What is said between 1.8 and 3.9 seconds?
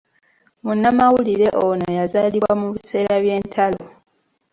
yazaalibwa mu biseera by’entalo.